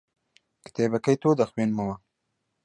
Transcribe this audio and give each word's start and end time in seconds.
کتێبەکەی 0.65 1.17
تۆ 1.21 1.29
دەخوێنمەوە. 1.39 1.95